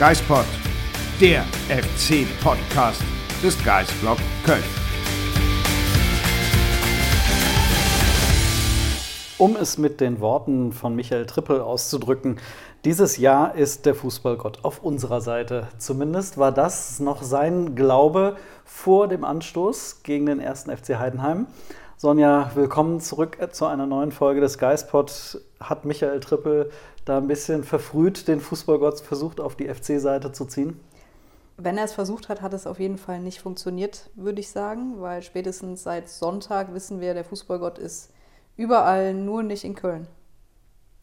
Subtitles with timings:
[0.00, 0.46] Geispod,
[1.20, 3.02] der FC-Podcast
[3.42, 4.64] des Geistblog Köln.
[9.36, 12.38] Um es mit den Worten von Michael Trippel auszudrücken,
[12.86, 15.68] dieses Jahr ist der Fußballgott auf unserer Seite.
[15.76, 21.46] Zumindest war das noch sein Glaube vor dem Anstoß gegen den ersten FC Heidenheim.
[22.00, 25.38] Sonja, willkommen zurück zu einer neuen Folge des Geistpod.
[25.60, 26.70] Hat Michael Trippel
[27.04, 30.80] da ein bisschen verfrüht den Fußballgott versucht, auf die FC-Seite zu ziehen?
[31.58, 35.02] Wenn er es versucht hat, hat es auf jeden Fall nicht funktioniert, würde ich sagen,
[35.02, 38.08] weil spätestens seit Sonntag wissen wir, der Fußballgott ist
[38.56, 40.06] überall, nur nicht in Köln.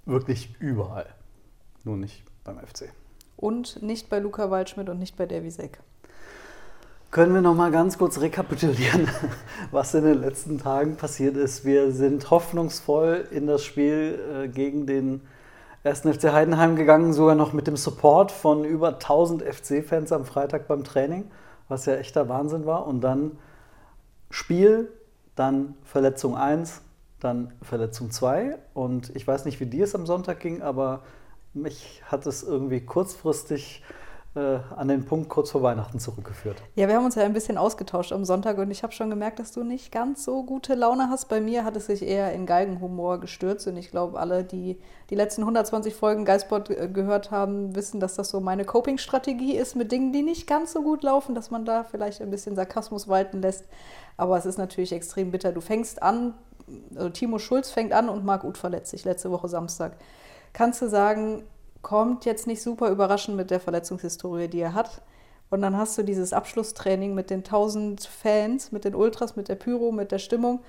[0.06, 1.14] Wirklich überall.
[1.84, 2.92] Nur nicht beim FC.
[3.36, 5.80] Und nicht bei Luca Waldschmidt und nicht bei Davy Seck.
[7.10, 9.08] Können wir noch mal ganz kurz rekapitulieren,
[9.72, 11.64] was in den letzten Tagen passiert ist?
[11.64, 15.22] Wir sind hoffnungsvoll in das Spiel äh, gegen den
[15.86, 16.02] 1.
[16.02, 20.84] FC Heidenheim gegangen, sogar noch mit dem Support von über 1000 FC-Fans am Freitag beim
[20.84, 21.32] Training,
[21.70, 22.86] was ja echter Wahnsinn war.
[22.86, 23.38] Und dann
[24.30, 24.92] Spiel,
[25.38, 26.82] dann Verletzung 1,
[27.22, 28.58] dann Verletzung 2.
[28.74, 31.04] Und ich weiß nicht, wie dir es am Sonntag ging, aber
[31.54, 33.82] mich hat es irgendwie kurzfristig
[34.38, 36.58] an den Punkt kurz vor Weihnachten zurückgeführt.
[36.76, 39.40] Ja, wir haben uns ja ein bisschen ausgetauscht am Sonntag und ich habe schon gemerkt,
[39.40, 41.26] dass du nicht ganz so gute Laune hast.
[41.26, 44.78] Bei mir hat es sich eher in Galgenhumor gestürzt und ich glaube, alle, die
[45.10, 49.76] die letzten 120 Folgen Geistbot äh, gehört haben, wissen, dass das so meine Coping-Strategie ist
[49.76, 53.08] mit Dingen, die nicht ganz so gut laufen, dass man da vielleicht ein bisschen Sarkasmus
[53.08, 53.66] walten lässt.
[54.18, 55.52] Aber es ist natürlich extrem bitter.
[55.52, 56.34] Du fängst an,
[56.96, 59.98] also Timo Schulz fängt an und Marc Uth verletzt sich letzte Woche Samstag.
[60.54, 61.44] Kannst du sagen,
[61.88, 65.02] kommt jetzt nicht super überraschend mit der Verletzungshistorie, die er hat.
[65.50, 69.56] Und dann hast du dieses Abschlusstraining mit den 1000 Fans, mit den Ultras, mit der
[69.56, 70.60] Pyro, mit der Stimmung.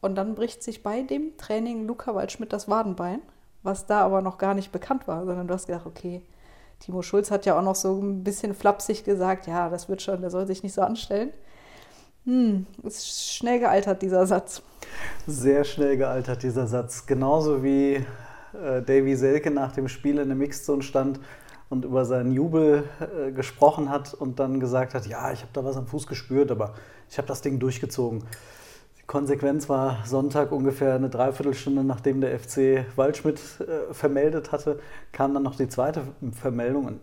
[0.00, 3.20] Und dann bricht sich bei dem Training Luca Waldschmidt das Wadenbein,
[3.62, 6.22] was da aber noch gar nicht bekannt war, sondern du hast gedacht, okay,
[6.80, 10.22] Timo Schulz hat ja auch noch so ein bisschen flapsig gesagt, ja, das wird schon,
[10.22, 11.30] der soll sich nicht so anstellen.
[12.24, 14.60] Hm, ist schnell gealtert, dieser Satz.
[15.28, 17.06] Sehr schnell gealtert, dieser Satz.
[17.06, 18.04] Genauso wie
[18.54, 21.20] äh, Davy Selke nach dem Spiel in der Mixzone stand
[21.70, 25.64] und über seinen Jubel äh, gesprochen hat und dann gesagt hat, ja, ich habe da
[25.64, 26.74] was am Fuß gespürt, aber
[27.08, 28.24] ich habe das Ding durchgezogen.
[28.98, 34.78] Die Konsequenz war Sonntag ungefähr eine Dreiviertelstunde, nachdem der FC Waldschmidt äh, vermeldet hatte,
[35.12, 37.00] kam dann noch die zweite Vermeldung und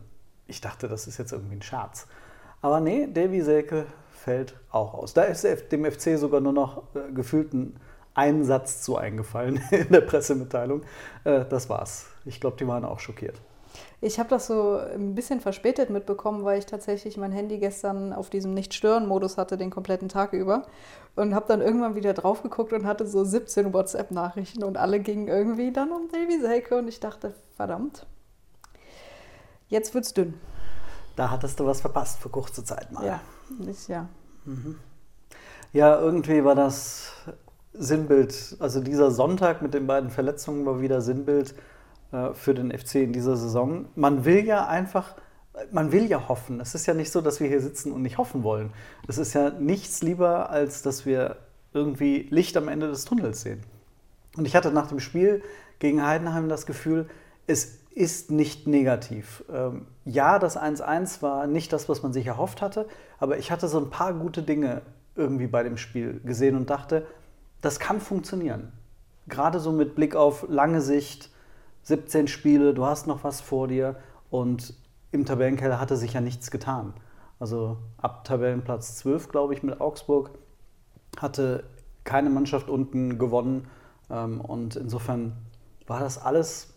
[0.47, 2.07] ich dachte, das ist jetzt irgendwie ein Scherz.
[2.61, 5.13] Aber nee, Davy Selke fällt auch aus.
[5.13, 7.53] Da ist dem FC sogar nur noch äh, gefühlt
[8.21, 10.83] einen Satz zu eingefallen in der Pressemitteilung.
[11.23, 12.05] Äh, das war's.
[12.25, 13.41] Ich glaube, die waren auch schockiert.
[13.99, 18.29] Ich habe das so ein bisschen verspätet mitbekommen, weil ich tatsächlich mein Handy gestern auf
[18.29, 20.65] diesem Nicht-Stören-Modus hatte, den kompletten Tag über.
[21.15, 25.27] Und habe dann irgendwann wieder drauf geguckt und hatte so 17 WhatsApp-Nachrichten und alle gingen
[25.27, 28.05] irgendwie dann um Davy Selke und ich dachte, verdammt,
[29.67, 30.35] jetzt wird's dünn.
[31.15, 33.05] Da hattest du was verpasst für kurze Zeit mal.
[33.05, 33.21] Ja,
[33.67, 34.07] ich, ja.
[34.45, 34.79] Mhm.
[35.73, 37.11] Ja, irgendwie war das
[37.73, 41.55] Sinnbild, also dieser Sonntag mit den beiden Verletzungen war wieder Sinnbild
[42.11, 43.85] äh, für den FC in dieser Saison.
[43.95, 45.15] Man will ja einfach,
[45.71, 46.59] man will ja hoffen.
[46.59, 48.71] Es ist ja nicht so, dass wir hier sitzen und nicht hoffen wollen.
[49.07, 51.37] Es ist ja nichts lieber, als dass wir
[51.73, 53.61] irgendwie Licht am Ende des Tunnels sehen.
[54.37, 55.41] Und ich hatte nach dem Spiel
[55.79, 57.09] gegen Heidenheim das Gefühl,
[57.47, 59.43] es ist nicht negativ.
[59.51, 62.87] Ähm, ja, das 1-1 war nicht das, was man sich erhofft hatte,
[63.19, 64.81] aber ich hatte so ein paar gute Dinge
[65.15, 67.05] irgendwie bei dem Spiel gesehen und dachte,
[67.61, 68.71] das kann funktionieren.
[69.27, 71.29] Gerade so mit Blick auf lange Sicht,
[71.83, 73.95] 17 Spiele, du hast noch was vor dir
[74.29, 74.73] und
[75.11, 76.93] im Tabellenkeller hatte sich ja nichts getan.
[77.39, 80.31] Also ab Tabellenplatz 12, glaube ich, mit Augsburg
[81.17, 81.63] hatte
[82.03, 83.67] keine Mannschaft unten gewonnen
[84.09, 85.33] ähm, und insofern
[85.87, 86.73] war das alles,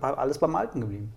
[0.00, 1.14] alles beim Alten geblieben.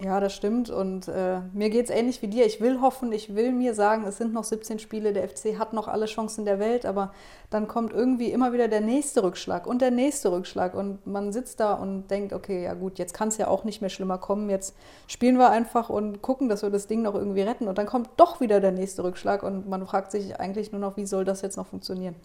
[0.00, 0.70] Ja, das stimmt.
[0.70, 2.44] Und äh, mir geht es ähnlich wie dir.
[2.46, 5.72] Ich will hoffen, ich will mir sagen, es sind noch 17 Spiele, der FC hat
[5.72, 7.12] noch alle Chancen der Welt, aber
[7.50, 10.74] dann kommt irgendwie immer wieder der nächste Rückschlag und der nächste Rückschlag.
[10.74, 13.80] Und man sitzt da und denkt, okay, ja gut, jetzt kann es ja auch nicht
[13.82, 14.50] mehr schlimmer kommen.
[14.50, 14.74] Jetzt
[15.06, 17.68] spielen wir einfach und gucken, dass wir das Ding noch irgendwie retten.
[17.68, 20.96] Und dann kommt doch wieder der nächste Rückschlag und man fragt sich eigentlich nur noch,
[20.96, 22.16] wie soll das jetzt noch funktionieren?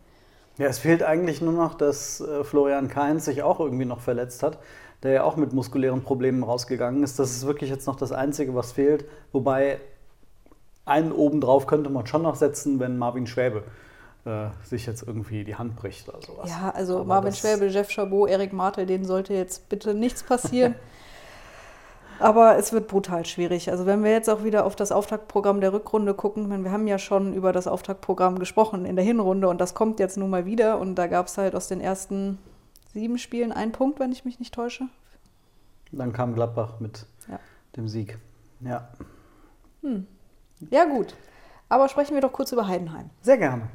[0.58, 4.44] Ja, es fehlt eigentlich nur noch, dass äh, Florian Kainz sich auch irgendwie noch verletzt
[4.44, 4.58] hat,
[5.04, 7.20] der ja auch mit muskulären Problemen rausgegangen ist.
[7.20, 9.06] Das ist wirklich jetzt noch das Einzige, was fehlt.
[9.32, 9.80] Wobei
[10.86, 13.64] einen obendrauf könnte man schon noch setzen, wenn Marvin Schwäbe
[14.26, 16.50] äh, sich jetzt irgendwie die Hand bricht oder sowas.
[16.50, 20.76] Ja, also Aber Marvin Schwäbe, Jeff Chabot, Erik Martel, denen sollte jetzt bitte nichts passieren.
[22.20, 23.72] Aber es wird brutal schwierig.
[23.72, 26.86] Also wenn wir jetzt auch wieder auf das Auftaktprogramm der Rückrunde gucken, meine, wir haben
[26.86, 30.46] ja schon über das Auftaktprogramm gesprochen in der Hinrunde und das kommt jetzt nun mal
[30.46, 32.38] wieder und da gab es halt aus den ersten
[32.94, 34.86] sieben Spielen einen Punkt, wenn ich mich nicht täusche.
[35.92, 37.40] Dann kam Gladbach mit Ja.
[37.76, 38.18] dem Sieg.
[38.62, 38.90] Ja,
[40.70, 41.16] Ja gut,
[41.70, 43.10] aber sprechen wir doch kurz über Heidenheim.
[43.22, 43.70] sehr gerne.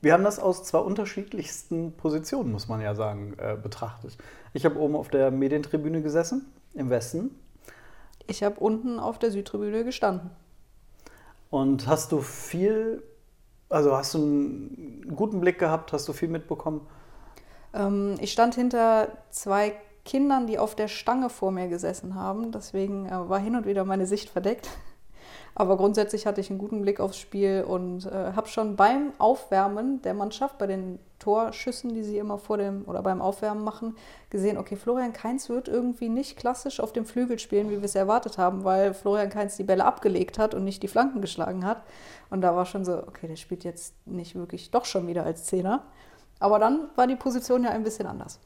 [0.00, 4.18] Wir haben das aus zwei unterschiedlichsten Positionen, muss man ja sagen, äh, betrachtet.
[4.52, 7.30] Ich habe oben auf der Medientribüne gesessen, im Westen.
[8.26, 10.30] Ich habe unten auf der Südtribüne gestanden.
[11.50, 13.00] Und hast du viel,
[13.68, 16.80] also hast du einen guten Blick gehabt, hast du viel mitbekommen?
[17.74, 19.74] Ähm, ich stand hinter zwei
[20.04, 22.50] Kindern, die auf der Stange vor mir gesessen haben.
[22.52, 24.68] Deswegen äh, war hin und wieder meine Sicht verdeckt.
[25.54, 30.00] Aber grundsätzlich hatte ich einen guten Blick aufs Spiel und äh, habe schon beim Aufwärmen
[30.00, 33.94] der Mannschaft, bei den Torschüssen, die sie immer vor dem oder beim Aufwärmen machen,
[34.30, 37.94] gesehen, okay, Florian Kainz wird irgendwie nicht klassisch auf dem Flügel spielen, wie wir es
[37.94, 41.82] erwartet haben, weil Florian Kainz die Bälle abgelegt hat und nicht die Flanken geschlagen hat.
[42.30, 45.44] Und da war schon so, okay, der spielt jetzt nicht wirklich doch schon wieder als
[45.44, 45.84] Zehner.
[46.42, 48.40] Aber dann war die Position ja ein bisschen anders.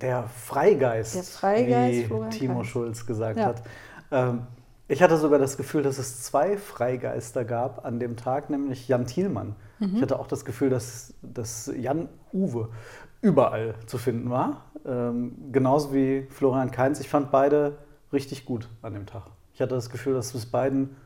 [0.00, 2.66] Der Freigeist, Der Freigeist, wie Florian Timo Kainz.
[2.68, 3.46] Schulz gesagt Ja.
[3.46, 3.62] hat.
[4.10, 4.46] Ähm,
[4.86, 9.06] ich hatte sogar das Gefühl, dass es zwei Freigeister gab an dem Tag, nämlich Jan
[9.06, 9.56] Thielmann.
[9.78, 9.96] Mhm.
[9.96, 12.68] Ich hatte auch das Gefühl, dass, dass Jan Uwe
[13.22, 14.66] überall zu finden war.
[14.84, 17.00] Ähm, genauso wie Florian Kainz.
[17.00, 17.78] Ich fand beide
[18.12, 19.22] richtig gut an dem Tag.
[19.54, 20.96] Ich hatte das Gefühl, dass es beiden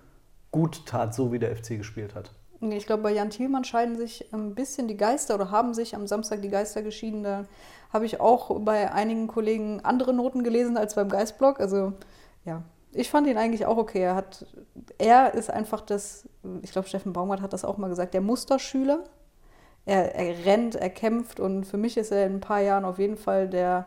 [0.51, 2.33] gut tat, so wie der FC gespielt hat.
[2.61, 6.07] Ich glaube, bei Jan Thielmann scheiden sich ein bisschen die Geister oder haben sich am
[6.07, 7.23] Samstag die Geister geschieden.
[7.23, 7.45] Da
[7.93, 11.61] habe ich auch bei einigen Kollegen andere Noten gelesen als beim Geistblock.
[11.61, 11.93] Also
[12.45, 12.63] ja,
[12.93, 14.01] ich fand ihn eigentlich auch okay.
[14.01, 14.47] Er, hat,
[14.99, 16.29] er ist einfach das,
[16.63, 19.05] ich glaube, Steffen Baumgart hat das auch mal gesagt, der Musterschüler.
[19.87, 22.99] Er, er rennt, er kämpft und für mich ist er in ein paar Jahren auf
[22.99, 23.87] jeden Fall der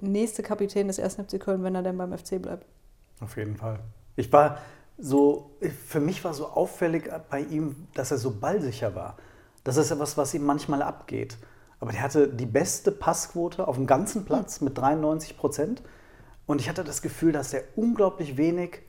[0.00, 1.14] nächste Kapitän des 1.
[1.14, 2.66] FC Köln, wenn er denn beim FC bleibt.
[3.20, 3.78] Auf jeden Fall.
[4.16, 4.58] Ich war
[5.02, 5.50] so,
[5.88, 9.16] für mich war so auffällig bei ihm, dass er so ballsicher war.
[9.64, 11.38] Das ist ja was, ihm manchmal abgeht.
[11.80, 15.82] Aber der hatte die beste Passquote auf dem ganzen Platz mit 93 Prozent.
[16.46, 18.82] Und ich hatte das Gefühl, dass er unglaublich wenig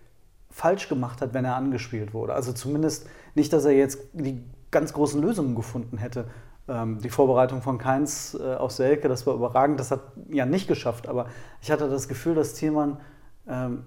[0.51, 2.33] falsch gemacht hat, wenn er angespielt wurde.
[2.33, 6.27] Also zumindest nicht, dass er jetzt die ganz großen Lösungen gefunden hätte.
[6.67, 9.79] Ähm, die Vorbereitung von Keins äh, auf Selke, das war überragend.
[9.79, 11.07] Das hat Jan nicht geschafft.
[11.07, 11.25] Aber
[11.59, 12.99] ich hatte das Gefühl, dass Thielmann
[13.47, 13.85] ähm,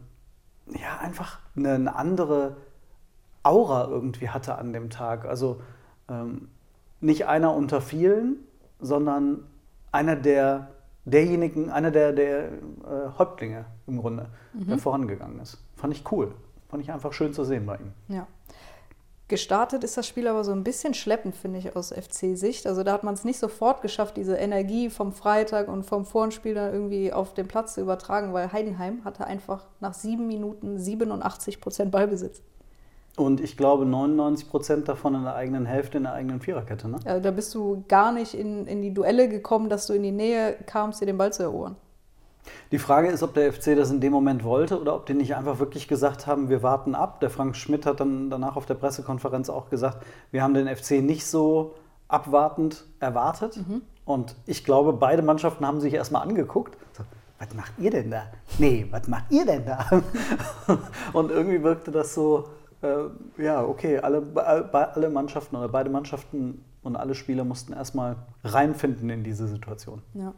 [0.69, 2.57] ja, einfach eine, eine andere
[3.43, 5.25] Aura irgendwie hatte an dem Tag.
[5.25, 5.61] Also
[6.09, 6.49] ähm,
[7.01, 8.39] nicht einer unter vielen,
[8.81, 9.45] sondern
[9.93, 10.71] einer der
[11.05, 15.63] derjenigen, einer der, der äh, Häuptlinge im Grunde, der vorangegangen ist.
[15.77, 16.35] Fand ich cool.
[16.69, 17.93] Fand ich einfach schön zu sehen bei ihm.
[18.09, 18.27] Ja.
[19.29, 22.65] Gestartet ist das Spiel aber so ein bisschen schleppend, finde ich, aus FC-Sicht.
[22.65, 26.55] Also da hat man es nicht sofort geschafft, diese Energie vom Freitag und vom Vorspiel
[26.55, 31.61] dann irgendwie auf den Platz zu übertragen, weil Heidenheim hatte einfach nach sieben Minuten 87
[31.61, 32.41] Prozent Ballbesitz.
[33.17, 36.87] Und ich glaube 99 Prozent davon in der eigenen Hälfte, in der eigenen Viererkette.
[36.89, 36.99] Ne?
[37.05, 40.13] Also da bist du gar nicht in, in die Duelle gekommen, dass du in die
[40.13, 41.77] Nähe kamst, dir den Ball zu erobern.
[42.73, 45.35] Die Frage ist, ob der FC das in dem Moment wollte oder ob die nicht
[45.37, 47.21] einfach wirklich gesagt haben, wir warten ab.
[47.21, 51.03] Der Frank Schmidt hat dann danach auf der Pressekonferenz auch gesagt, wir haben den FC
[51.03, 51.75] nicht so
[52.09, 53.59] abwartend erwartet.
[54.05, 56.77] Und ich glaube, beide Mannschaften haben sich erstmal angeguckt.
[56.93, 57.03] So,
[57.39, 58.23] was macht ihr denn da?
[58.59, 60.03] Nee, was macht ihr denn da?
[61.13, 62.49] Und irgendwie wirkte das so,
[62.83, 64.23] äh, ja, okay, alle,
[64.73, 70.03] alle Mannschaften oder beide Mannschaften und alle Spieler mussten erstmal reinfinden in diese Situation.
[70.15, 70.33] Ja.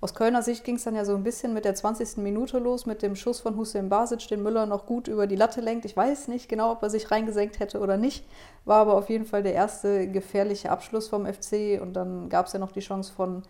[0.00, 2.18] Aus Kölner Sicht ging es dann ja so ein bisschen mit der 20.
[2.18, 5.62] Minute los, mit dem Schuss von Hussein Basic, den Müller noch gut über die Latte
[5.62, 5.86] lenkt.
[5.86, 8.26] Ich weiß nicht genau, ob er sich reingesenkt hätte oder nicht.
[8.66, 11.80] War aber auf jeden Fall der erste gefährliche Abschluss vom FC.
[11.80, 13.42] Und dann gab es ja noch die Chance von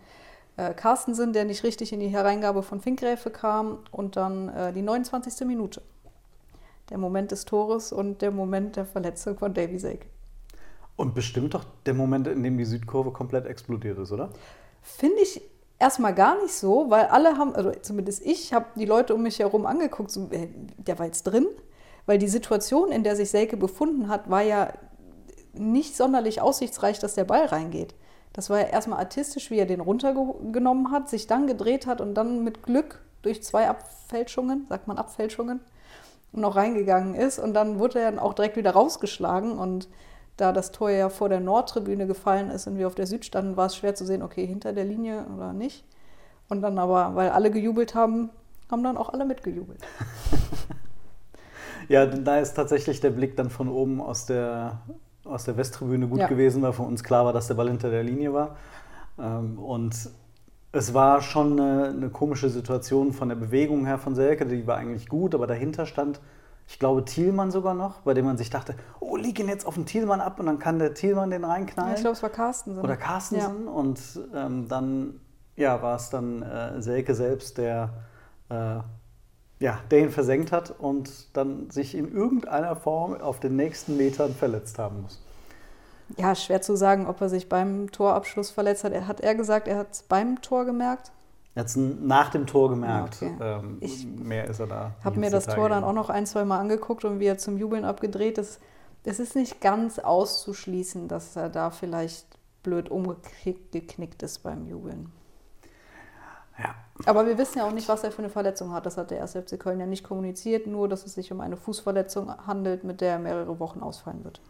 [0.55, 3.79] äh, Carstensen, der nicht richtig in die Hereingabe von Finkgräfe kam.
[3.91, 5.45] Und dann äh, die 29.
[5.45, 5.81] Minute.
[6.89, 10.05] Der Moment des Tores und der Moment der Verletzung von Davy Sake.
[10.95, 14.29] Und bestimmt doch der Moment, in dem die Südkurve komplett explodiert ist, oder?
[14.81, 15.41] Finde ich
[15.79, 19.39] erstmal gar nicht so, weil alle haben, also zumindest ich, habe die Leute um mich
[19.39, 21.47] herum angeguckt, so, äh, der war jetzt drin,
[22.05, 24.69] weil die Situation, in der sich Selke befunden hat, war ja
[25.53, 27.95] nicht sonderlich aussichtsreich, dass der Ball reingeht.
[28.33, 32.13] Das war ja erstmal artistisch, wie er den runtergenommen hat, sich dann gedreht hat und
[32.13, 35.59] dann mit Glück durch zwei Abfälschungen, sagt man Abfälschungen,
[36.31, 39.87] noch reingegangen ist und dann wurde er dann auch direkt wieder rausgeschlagen und
[40.37, 43.57] da das Tor ja vor der Nordtribüne gefallen ist und wir auf der Süd standen,
[43.57, 45.83] war es schwer zu sehen, okay, hinter der Linie oder nicht.
[46.47, 48.29] Und dann aber, weil alle gejubelt haben,
[48.71, 49.79] haben dann auch alle mitgejubelt.
[51.89, 54.81] ja, da ist tatsächlich der Blick dann von oben aus der,
[55.25, 56.27] aus der Westtribüne gut ja.
[56.27, 58.57] gewesen, weil für uns klar war, dass der Ball hinter der Linie war.
[59.19, 60.09] Ähm, und
[60.71, 64.77] es war schon eine, eine, komische Situation von der Bewegung her von Selke, die war
[64.77, 66.19] eigentlich gut, aber dahinter stand,
[66.67, 69.75] ich glaube, Thielmann sogar noch, bei dem man sich dachte, oh, leg ihn jetzt auf
[69.75, 71.95] den Thielmann ab und dann kann der Thielmann den reinknallen.
[71.95, 72.83] ich glaube, es war Carstensen.
[72.83, 73.71] Oder Carstensen ja.
[73.71, 73.99] und
[74.35, 75.21] ähm, dann
[75.55, 77.89] ja, war es dann äh, Selke selbst, der,
[78.49, 78.79] äh,
[79.59, 84.33] ja, der ihn versenkt hat und dann sich in irgendeiner Form auf den nächsten Metern
[84.35, 85.19] verletzt haben muss.
[86.15, 88.93] Ja, schwer zu sagen, ob er sich beim Torabschluss verletzt hat.
[88.93, 91.11] Er hat er gesagt, er hat es beim Tor gemerkt.
[91.65, 93.17] Es nach dem Tor gemerkt.
[93.21, 93.35] Okay.
[93.41, 94.91] Ähm, ich mehr ist er da.
[94.99, 97.25] Ich habe mir das Detail Tor dann auch noch ein, zwei Mal angeguckt und wie
[97.25, 98.59] er zum Jubeln abgedreht ist.
[99.03, 102.25] Es ist nicht ganz auszuschließen, dass er da vielleicht
[102.61, 105.11] blöd umgeknickt ist beim Jubeln.
[106.59, 106.75] Ja.
[107.05, 108.85] Aber wir wissen ja auch nicht, was er für eine Verletzung hat.
[108.85, 109.31] Das hat der 1.
[109.33, 113.13] FC Köln ja nicht kommuniziert, nur dass es sich um eine Fußverletzung handelt, mit der
[113.13, 114.41] er mehrere Wochen ausfallen wird.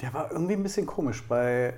[0.00, 1.26] Der war irgendwie ein bisschen komisch.
[1.26, 1.74] Bei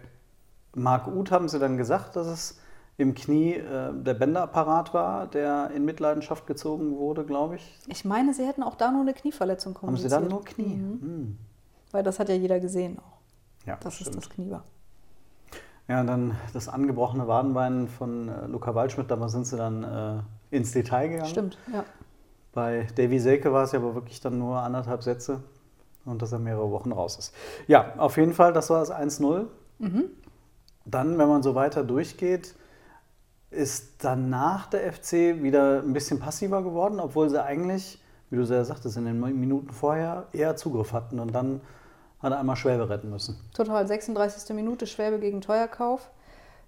[0.75, 2.59] Marc Uth haben sie dann gesagt, dass es
[3.03, 7.79] im Knie äh, der Bänderapparat war, der in Mitleidenschaft gezogen wurde, glaube ich.
[7.89, 10.13] Ich meine, sie hätten auch da nur eine Knieverletzung kommuniziert.
[10.13, 10.77] Haben sie dann nur Knie?
[10.77, 10.99] Mhm.
[11.01, 11.39] Mhm.
[11.91, 14.11] Weil das hat ja jeder gesehen auch, ja, dass stimmt.
[14.11, 14.65] es das Knie war.
[15.89, 20.73] Ja, dann das angebrochene Wadenbein von äh, Luca Waldschmidt, da sind sie dann äh, ins
[20.73, 21.29] Detail gegangen.
[21.29, 21.85] Stimmt, ja.
[22.53, 25.43] Bei Davy Selke war es ja aber wirklich dann nur anderthalb Sätze
[26.05, 27.35] und dass er mehrere Wochen raus ist.
[27.67, 29.47] Ja, auf jeden Fall, das war das 1-0.
[29.79, 30.05] Mhm.
[30.85, 32.55] Dann, wenn man so weiter durchgeht,
[33.53, 38.65] ist danach der FC wieder ein bisschen passiver geworden, obwohl sie eigentlich, wie du sehr
[38.65, 41.61] sagtest, in den Minuten vorher eher Zugriff hatten und dann
[42.21, 43.37] hat er einmal Schwäbe retten müssen.
[43.55, 44.55] Total, 36.
[44.55, 46.11] Minute Schwäbe gegen Teuerkauf.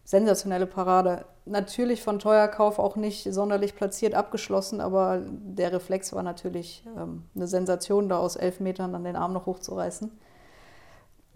[0.05, 1.25] Sensationelle Parade.
[1.47, 7.47] Natürlich von Teuerkauf auch nicht sonderlich platziert abgeschlossen, aber der Reflex war natürlich ähm, eine
[7.47, 10.11] Sensation, da aus elf Metern dann den Arm noch hochzureißen.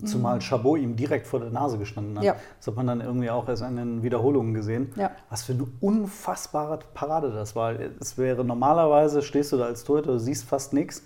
[0.04, 0.40] Zumal mhm.
[0.42, 2.24] Chabot ihm direkt vor der Nase gestanden hat.
[2.24, 2.36] Ja.
[2.58, 4.92] Das hat man dann irgendwie auch erst an den Wiederholungen gesehen.
[4.94, 5.10] Ja.
[5.28, 7.72] Was für eine unfassbare Parade das war.
[8.00, 11.02] Es wäre normalerweise, stehst du da als Torhüter, du siehst fast nichts,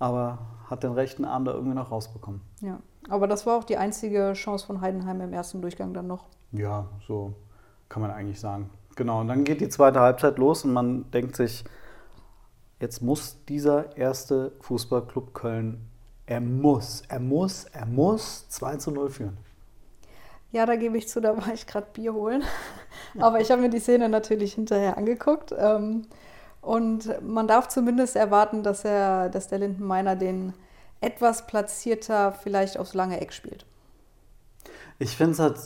[0.00, 0.38] aber
[0.68, 2.40] hat den rechten Arm da irgendwie noch rausbekommen.
[2.60, 6.24] Ja, aber das war auch die einzige Chance von Heidenheim im ersten Durchgang dann noch.
[6.50, 7.34] Ja, so
[7.88, 8.70] kann man eigentlich sagen.
[8.96, 11.64] Genau, und dann geht die zweite Halbzeit los und man denkt sich,
[12.80, 15.88] jetzt muss dieser erste Fußballclub Köln,
[16.26, 19.36] er muss, er muss, er muss 2 zu 0 führen.
[20.52, 22.42] Ja, da gebe ich zu, da war ich gerade Bier holen.
[23.18, 25.52] Aber ich habe mir die Szene natürlich hinterher angeguckt.
[25.56, 26.06] Ähm,
[26.60, 30.54] und man darf zumindest erwarten, dass, er, dass der Lindenmeiner den
[31.00, 33.66] etwas platzierter vielleicht aufs lange Eck spielt.
[34.98, 35.58] Ich finde es halt,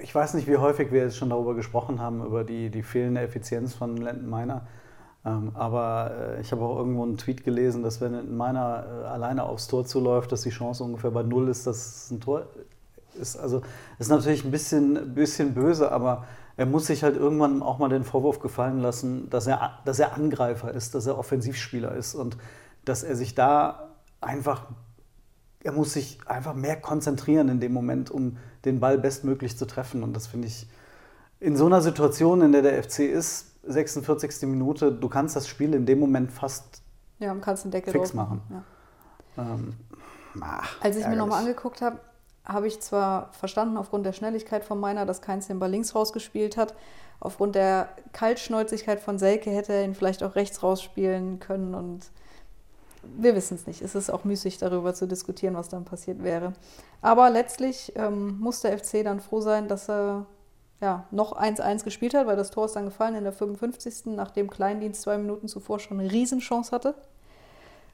[0.00, 3.20] ich weiß nicht, wie häufig wir jetzt schon darüber gesprochen haben, über die, die fehlende
[3.20, 4.66] Effizienz von Lindenmeiner.
[5.28, 9.44] Ähm, aber äh, ich habe auch irgendwo einen Tweet gelesen, dass wenn Lindenmeiner äh, alleine
[9.44, 12.46] aufs Tor zuläuft, dass die Chance ungefähr bei Null ist, dass es ein Tor
[13.20, 13.36] ist.
[13.36, 13.62] Also
[13.98, 16.24] ist natürlich ein bisschen, bisschen böse, aber
[16.56, 20.14] er muss sich halt irgendwann auch mal den Vorwurf gefallen lassen, dass er, dass er
[20.14, 22.36] Angreifer ist, dass er Offensivspieler ist und
[22.84, 24.66] dass er sich da einfach,
[25.62, 30.02] er muss sich einfach mehr konzentrieren in dem Moment, um den Ball bestmöglich zu treffen.
[30.02, 30.66] Und das finde ich
[31.38, 34.42] in so einer Situation, in der der FC ist, 46.
[34.48, 36.82] Minute, du kannst das Spiel in dem Moment fast
[37.18, 38.40] ja, kannst den Deckel fix machen.
[38.50, 38.64] Ja.
[39.42, 39.74] Ähm,
[40.40, 41.08] ach, Als ich ärgerlich.
[41.08, 41.98] mir nochmal angeguckt habe,
[42.44, 46.56] habe ich zwar verstanden aufgrund der Schnelligkeit von meiner, dass Keins den Ball links rausgespielt
[46.56, 46.74] hat.
[47.20, 52.10] Aufgrund der Kaltschnäuzigkeit von Selke hätte er ihn vielleicht auch rechts rausspielen können und
[53.02, 53.82] wir wissen es nicht.
[53.82, 56.52] Es ist auch müßig, darüber zu diskutieren, was dann passiert wäre.
[57.02, 60.26] Aber letztlich ähm, muss der FC dann froh sein, dass er
[60.80, 64.06] ja, noch 1-1 gespielt hat, weil das Tor ist dann gefallen in der 55.
[64.06, 66.94] nachdem Kleindienst zwei Minuten zuvor schon eine Riesenchance hatte.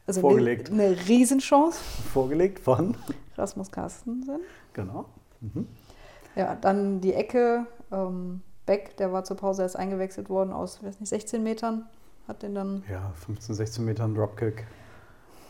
[0.06, 0.70] Also Vorgelegt.
[0.70, 1.78] Eine, eine Riesenchance.
[2.12, 2.96] Vorgelegt von?
[3.36, 4.40] Rasmus Carstensen.
[4.74, 5.06] Genau.
[5.40, 5.66] Mhm.
[6.36, 7.66] Ja, dann die Ecke.
[7.90, 11.86] Ähm, Beck, der war zur Pause erst eingewechselt worden aus, weiß nicht, 16 Metern.
[12.26, 12.82] Hat den dann.
[12.90, 14.66] Ja, 15, 16 Metern Dropkick.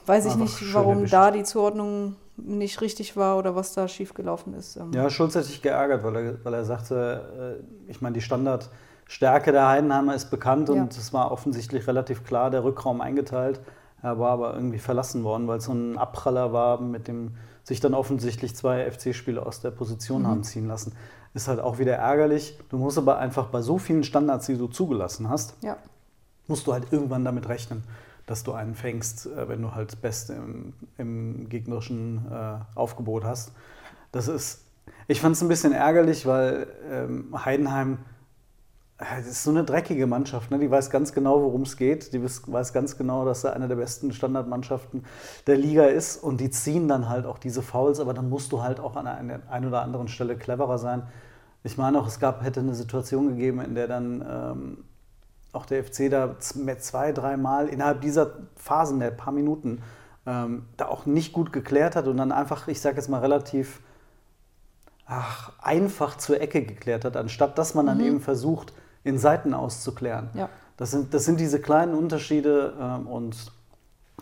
[0.07, 4.77] Weiß ich nicht, warum da die Zuordnung nicht richtig war oder was da schiefgelaufen ist.
[4.77, 4.93] Ähm.
[4.93, 9.53] Ja, Schulz hat sich geärgert, weil er, weil er sagte, äh, ich meine, die Standardstärke
[9.53, 10.75] der Heidenheimer ist bekannt ja.
[10.75, 13.61] und es war offensichtlich relativ klar der Rückraum eingeteilt.
[14.03, 17.81] Er war aber irgendwie verlassen worden, weil es so ein Abpraller war, mit dem sich
[17.81, 20.27] dann offensichtlich zwei FC-Spieler aus der Position mhm.
[20.27, 20.93] haben ziehen lassen.
[21.33, 22.59] Ist halt auch wieder ärgerlich.
[22.69, 25.79] Du musst aber einfach bei so vielen Standards, die du zugelassen hast, ja.
[26.47, 27.83] musst du halt irgendwann damit rechnen,
[28.27, 33.53] dass du einen fängst, äh, wenn du halt Beste im, im gegnerischen äh, Aufgebot hast.
[34.13, 34.65] Das ist,
[35.09, 37.99] ich fand es ein bisschen ärgerlich, weil ähm, Heidenheim
[38.97, 40.51] das ist so eine dreckige Mannschaft.
[40.51, 40.59] Ne?
[40.59, 42.13] Die weiß ganz genau, worum es geht.
[42.13, 45.05] Die weiß ganz genau, dass er eine der besten Standardmannschaften
[45.47, 46.23] der Liga ist.
[46.23, 47.99] Und die ziehen dann halt auch diese Fouls.
[47.99, 51.03] Aber dann musst du halt auch an einer ein oder anderen Stelle cleverer sein.
[51.65, 54.85] Ich meine auch, es gab, hätte eine Situation gegeben, in der dann ähm,
[55.55, 59.83] auch der FC da zwei, dreimal innerhalb dieser Phasen, der paar Minuten,
[60.27, 63.81] ähm, da auch nicht gut geklärt hat und dann einfach, ich sage jetzt mal, relativ
[65.07, 68.05] ach, einfach zur Ecke geklärt hat, anstatt dass man dann mhm.
[68.05, 70.31] eben versucht, in Seiten auszuklären.
[70.35, 70.49] Ja.
[70.77, 73.53] Das, sind, das sind diese kleinen Unterschiede ähm, und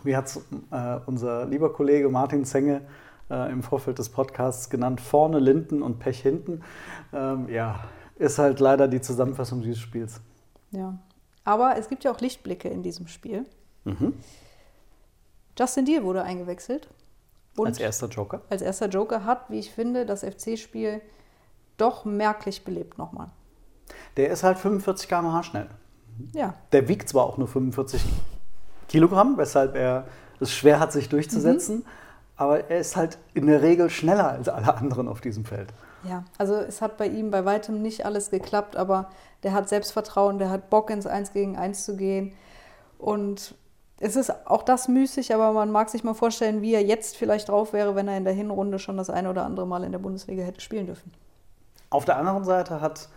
[0.03, 0.37] wie hat es
[0.71, 2.81] äh, unser lieber Kollege Martin Zenge
[3.29, 6.61] äh, im Vorfeld des Podcasts genannt, vorne Linden und Pech hinten.
[7.13, 7.79] Ähm, ja,
[8.17, 10.19] ist halt leider die Zusammenfassung dieses Spiels.
[10.71, 10.97] Ja,
[11.43, 13.45] aber es gibt ja auch Lichtblicke in diesem Spiel.
[13.83, 14.13] Mhm.
[15.57, 16.89] Justin Deal wurde eingewechselt.
[17.57, 18.41] als erster Joker?
[18.49, 21.01] Als erster Joker hat, wie ich finde, das FC-Spiel
[21.77, 23.29] doch merklich belebt nochmal.
[24.17, 25.69] Der ist halt 45 km/h schnell.
[26.33, 26.55] Ja.
[26.71, 28.03] Der wiegt zwar auch nur 45
[28.87, 30.07] Kilogramm, weshalb er
[30.39, 31.85] es schwer hat, sich durchzusetzen, mhm.
[32.35, 35.73] aber er ist halt in der Regel schneller als alle anderen auf diesem Feld.
[36.07, 39.09] Ja, also es hat bei ihm bei weitem nicht alles geklappt, aber
[39.43, 42.33] der hat Selbstvertrauen, der hat Bock ins Eins gegen Eins zu gehen.
[42.97, 43.55] Und
[43.99, 47.49] es ist auch das müßig, aber man mag sich mal vorstellen, wie er jetzt vielleicht
[47.49, 49.99] drauf wäre, wenn er in der Hinrunde schon das eine oder andere Mal in der
[49.99, 51.13] Bundesliga hätte spielen dürfen.
[51.89, 53.07] Auf der anderen Seite hat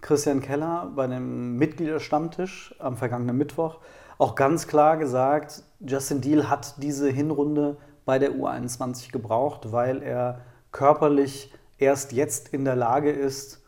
[0.00, 3.78] Christian Keller bei dem Mitgliederstammtisch am vergangenen Mittwoch
[4.18, 10.40] auch ganz klar gesagt, Justin Deal hat diese Hinrunde bei der U21 gebraucht, weil er
[10.72, 11.52] körperlich
[11.84, 13.62] erst jetzt in der Lage ist,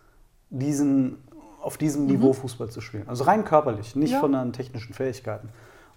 [0.51, 1.23] diesen,
[1.61, 2.09] auf diesem mhm.
[2.09, 3.09] Niveau Fußball zu spielen.
[3.09, 4.21] Also rein körperlich, nicht ja.
[4.21, 5.49] von den technischen Fähigkeiten.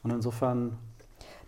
[0.04, 0.78] Und insofern.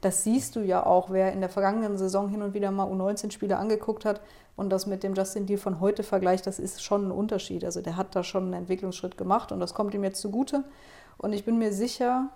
[0.01, 3.57] Das siehst du ja auch, wer in der vergangenen Saison hin und wieder mal U19-Spiele
[3.57, 4.21] angeguckt hat
[4.55, 7.63] und das mit dem Justin Deal von heute vergleicht, das ist schon ein Unterschied.
[7.63, 10.63] Also der hat da schon einen Entwicklungsschritt gemacht und das kommt ihm jetzt zugute.
[11.17, 12.29] Und ich bin mir sicher,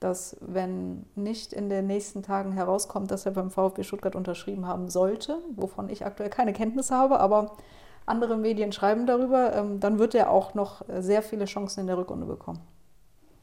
[0.00, 4.88] dass wenn nicht in den nächsten Tagen herauskommt, dass er beim VfB Stuttgart unterschrieben haben
[4.88, 7.56] sollte, wovon ich aktuell keine Kenntnis habe, aber
[8.06, 11.98] andere Medien schreiben darüber, ähm, dann wird er auch noch sehr viele Chancen in der
[11.98, 12.60] Rückrunde bekommen.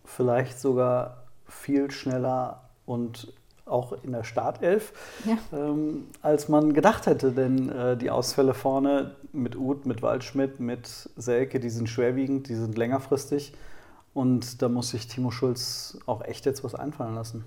[0.03, 3.33] Vielleicht sogar viel schneller und
[3.65, 4.93] auch in der Startelf,
[5.25, 5.37] ja.
[5.51, 7.31] ähm, als man gedacht hätte.
[7.31, 12.55] Denn äh, die Ausfälle vorne mit Uth, mit Waldschmidt, mit Selke, die sind schwerwiegend, die
[12.55, 13.53] sind längerfristig.
[14.15, 17.43] Und da muss sich Timo Schulz auch echt jetzt was einfallen lassen.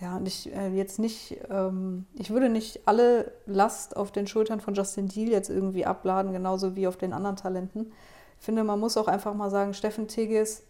[0.00, 4.60] Ja, und ich äh, jetzt nicht, ähm, ich würde nicht alle Last auf den Schultern
[4.60, 7.92] von Justin Deal jetzt irgendwie abladen, genauso wie auf den anderen Talenten.
[8.38, 10.62] Ich finde, man muss auch einfach mal sagen, Steffen Tigges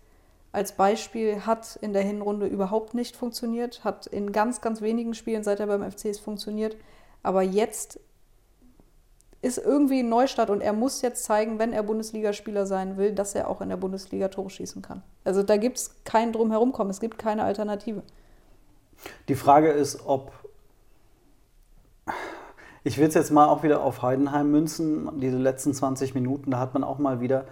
[0.50, 5.44] als Beispiel hat in der Hinrunde überhaupt nicht funktioniert, hat in ganz, ganz wenigen Spielen,
[5.44, 6.76] seit er beim FC ist, funktioniert.
[7.22, 8.00] Aber jetzt
[9.40, 13.34] ist irgendwie ein Neustart und er muss jetzt zeigen, wenn er Bundesligaspieler sein will, dass
[13.34, 15.02] er auch in der Bundesliga Tore schießen kann.
[15.24, 18.02] Also da gibt es kein Drumherumkommen, es gibt keine Alternative.
[19.28, 20.32] Die Frage ist, ob.
[22.82, 25.20] Ich will es jetzt mal auch wieder auf Heidenheim münzen.
[25.20, 27.44] Diese letzten 20 Minuten, da hat man auch mal wieder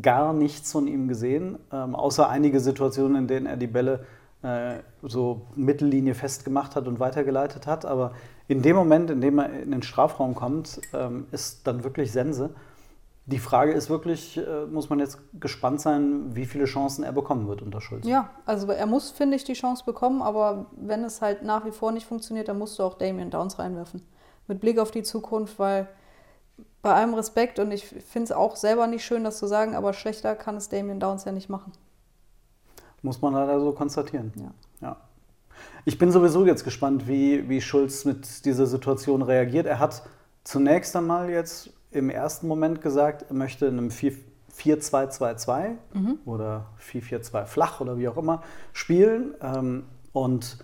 [0.00, 4.06] gar nichts von ihm gesehen, ähm, außer einige Situationen, in denen er die Bälle
[4.42, 7.84] äh, so Mittellinie festgemacht hat und weitergeleitet hat.
[7.84, 8.12] Aber
[8.48, 12.50] in dem Moment, in dem er in den Strafraum kommt, ähm, ist dann wirklich Sense.
[13.26, 17.46] Die Frage ist wirklich, äh, muss man jetzt gespannt sein, wie viele Chancen er bekommen
[17.46, 18.06] wird unter Schulz.
[18.06, 21.70] Ja, also er muss, finde ich, die Chance bekommen, aber wenn es halt nach wie
[21.70, 24.02] vor nicht funktioniert, dann musst du auch Damien Downs reinwerfen.
[24.48, 25.88] Mit Blick auf die Zukunft, weil
[26.82, 29.92] bei allem Respekt und ich finde es auch selber nicht schön, das zu sagen, aber
[29.92, 31.72] schlechter kann es Damien Downs ja nicht machen.
[33.02, 34.32] Muss man leider so konstatieren.
[34.36, 34.88] Ja.
[34.88, 34.96] ja.
[35.84, 39.66] Ich bin sowieso jetzt gespannt, wie, wie Schulz mit dieser Situation reagiert.
[39.66, 40.02] Er hat
[40.44, 46.18] zunächst einmal jetzt im ersten Moment gesagt, er möchte in einem 4-2-2-2 mhm.
[46.24, 48.42] oder 4-4-2 flach oder wie auch immer
[48.72, 49.34] spielen.
[49.42, 50.58] Ähm, und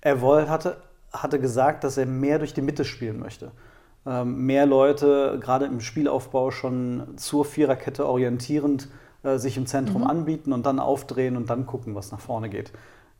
[0.00, 0.76] er wollte, hatte,
[1.12, 3.52] hatte gesagt, dass er mehr durch die Mitte spielen möchte.
[4.06, 8.88] Ähm, mehr Leute, gerade im Spielaufbau, schon zur Viererkette orientierend
[9.22, 10.08] äh, sich im Zentrum mhm.
[10.08, 12.72] anbieten und dann aufdrehen und dann gucken, was nach vorne geht.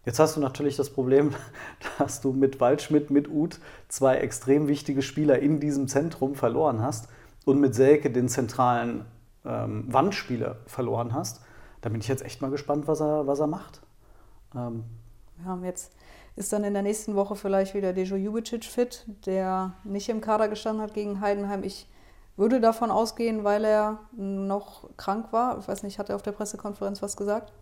[0.05, 1.35] Jetzt hast du natürlich das Problem,
[1.99, 7.09] dass du mit Waldschmidt, mit Uth zwei extrem wichtige Spieler in diesem Zentrum verloren hast
[7.45, 9.05] und mit Selke den zentralen
[9.45, 11.43] ähm, Wandspieler verloren hast.
[11.81, 13.81] Da bin ich jetzt echt mal gespannt, was er, was er macht.
[14.55, 14.85] Ähm,
[15.45, 15.93] ja, jetzt
[16.37, 20.49] ist dann in der nächsten Woche vielleicht wieder Dejo Jubicic fit, der nicht im Kader
[20.49, 21.63] gestanden hat gegen Heidenheim.
[21.63, 21.89] Ich
[22.37, 25.59] würde davon ausgehen, weil er noch krank war.
[25.59, 27.53] Ich weiß nicht, hat er auf der Pressekonferenz was gesagt?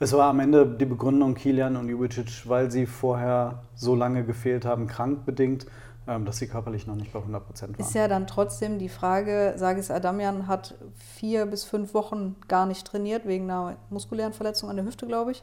[0.00, 4.64] Es war am Ende die Begründung Kilian und Jubicic, weil sie vorher so lange gefehlt
[4.64, 5.66] haben, krankbedingt,
[6.06, 7.86] ähm, dass sie körperlich noch nicht bei 100 Prozent waren.
[7.86, 10.74] Ist ja dann trotzdem die Frage, Sagis Adamian hat
[11.16, 15.32] vier bis fünf Wochen gar nicht trainiert, wegen einer muskulären Verletzung an der Hüfte, glaube
[15.32, 15.42] ich.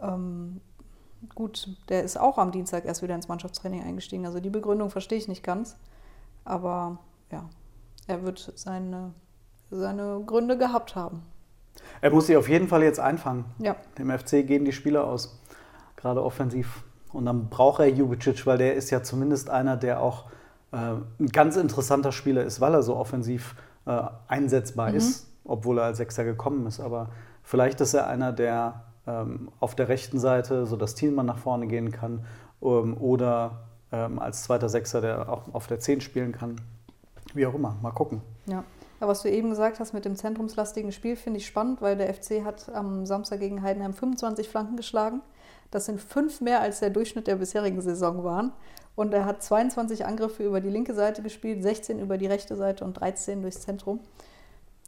[0.00, 0.60] Ähm,
[1.34, 4.24] gut, der ist auch am Dienstag erst wieder ins Mannschaftstraining eingestiegen.
[4.24, 5.76] Also die Begründung verstehe ich nicht ganz.
[6.44, 6.98] Aber
[7.30, 7.48] ja,
[8.06, 9.12] er wird seine,
[9.70, 11.22] seine Gründe gehabt haben.
[12.00, 13.44] Er muss sich auf jeden Fall jetzt einfangen.
[13.58, 13.76] Ja.
[13.98, 15.40] Dem FC gehen die Spieler aus,
[15.96, 16.84] gerade offensiv.
[17.12, 20.26] Und dann braucht er Jubicic, weil der ist ja zumindest einer, der auch
[20.72, 20.76] äh,
[21.18, 23.54] ein ganz interessanter Spieler ist, weil er so offensiv
[23.86, 24.96] äh, einsetzbar mhm.
[24.96, 26.80] ist, obwohl er als Sechser gekommen ist.
[26.80, 27.08] Aber
[27.42, 31.66] vielleicht ist er einer, der ähm, auf der rechten Seite so das Thielmann nach vorne
[31.66, 32.24] gehen kann
[32.62, 36.60] ähm, oder ähm, als zweiter Sechser, der auch auf der 10 spielen kann.
[37.34, 38.20] Wie auch immer, mal gucken.
[38.46, 38.64] Ja.
[39.00, 42.12] Aber was du eben gesagt hast mit dem zentrumslastigen Spiel, finde ich spannend, weil der
[42.12, 45.20] FC hat am Samstag gegen Heidenheim 25 Flanken geschlagen.
[45.70, 48.52] Das sind fünf mehr, als der Durchschnitt der bisherigen Saison waren.
[48.96, 52.84] Und er hat 22 Angriffe über die linke Seite gespielt, 16 über die rechte Seite
[52.84, 54.00] und 13 durchs Zentrum.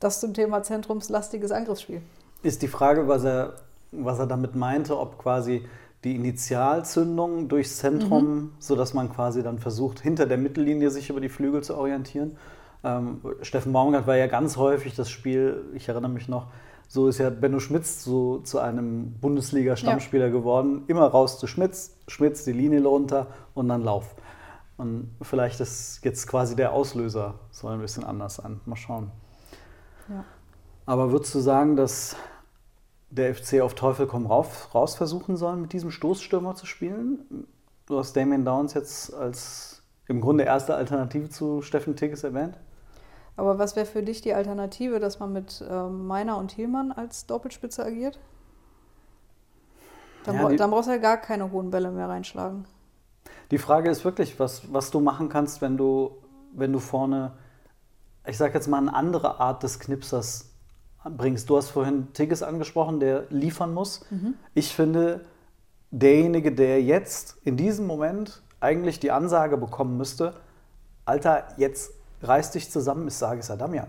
[0.00, 2.00] Das zum Thema zentrumslastiges Angriffsspiel.
[2.42, 3.54] Ist die Frage, was er,
[3.92, 5.64] was er damit meinte, ob quasi
[6.02, 8.52] die Initialzündung durchs Zentrum, mhm.
[8.58, 12.36] sodass man quasi dann versucht, hinter der Mittellinie sich über die Flügel zu orientieren.
[12.82, 16.46] Ähm, Steffen Baumgart war ja ganz häufig das Spiel, ich erinnere mich noch,
[16.88, 20.32] so ist ja Benno Schmitz so zu einem Bundesliga-Stammspieler ja.
[20.32, 20.82] geworden.
[20.88, 24.16] Immer raus zu Schmitz, Schmitz die Linie runter und dann Lauf.
[24.76, 28.60] Und vielleicht ist jetzt quasi der Auslöser soll ein bisschen anders sein.
[28.64, 29.12] Mal schauen.
[30.08, 30.24] Ja.
[30.86, 32.16] Aber würdest du sagen, dass
[33.10, 37.46] der FC auf Teufel komm raus, raus versuchen soll, mit diesem Stoßstürmer zu spielen?
[37.86, 42.56] Du hast Damien Downs jetzt als im Grunde erste Alternative zu Steffen Tigges erwähnt.
[43.36, 47.26] Aber was wäre für dich die Alternative, dass man mit äh, Meiner und Thielmann als
[47.26, 48.18] Doppelspitze agiert?
[50.24, 52.66] Dann, ja, dann brauchst du ja gar keine hohen Bälle mehr reinschlagen.
[53.50, 56.12] Die Frage ist wirklich, was, was du machen kannst, wenn du,
[56.52, 57.32] wenn du vorne,
[58.26, 60.50] ich sage jetzt mal, eine andere Art des Knipsers
[61.04, 61.48] bringst.
[61.48, 64.02] Du hast vorhin Tigges angesprochen, der liefern muss.
[64.10, 64.34] Mhm.
[64.54, 65.24] Ich finde,
[65.90, 70.34] derjenige, der jetzt in diesem Moment eigentlich die Ansage bekommen müsste,
[71.06, 73.88] Alter, jetzt reiß dich zusammen, ist Sagis Adamian.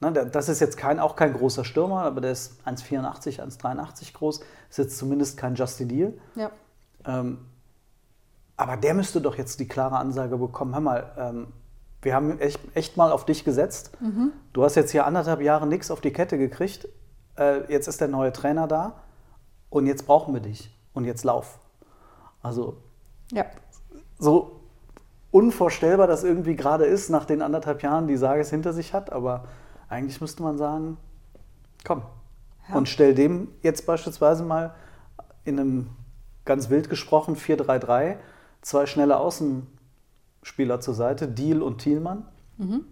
[0.00, 4.78] das ist jetzt kein, auch kein großer Stürmer, aber der ist 1,84, 1,83 groß, ist
[4.78, 6.18] jetzt zumindest kein Justin Deal.
[6.34, 6.50] Ja.
[7.04, 7.46] Ähm,
[8.56, 11.46] aber der müsste doch jetzt die klare Ansage bekommen, hör mal, ähm,
[12.02, 13.90] wir haben echt, echt, mal auf dich gesetzt.
[14.00, 14.32] Mhm.
[14.52, 16.88] Du hast jetzt hier anderthalb Jahre nichts auf die Kette gekriegt.
[17.36, 19.02] Äh, jetzt ist der neue Trainer da
[19.70, 20.72] und jetzt brauchen wir dich.
[20.94, 21.58] Und jetzt lauf.
[22.42, 22.76] Also,
[23.32, 23.44] ja.
[24.18, 24.55] so
[25.36, 29.12] unvorstellbar das irgendwie gerade ist, nach den anderthalb Jahren, die Sage es hinter sich hat.
[29.12, 29.44] Aber
[29.90, 30.96] eigentlich müsste man sagen,
[31.84, 32.02] komm.
[32.70, 32.76] Ja.
[32.76, 34.74] Und stell dem jetzt beispielsweise mal
[35.44, 35.90] in einem
[36.46, 38.16] ganz wild gesprochen 4-3-3
[38.62, 39.66] zwei schnelle Außen
[40.42, 42.26] Spieler zur Seite, Deal und Thielmann.
[42.56, 42.86] Mhm.